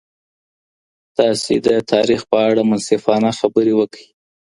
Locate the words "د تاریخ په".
1.65-2.37